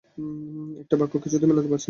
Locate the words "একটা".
0.81-0.95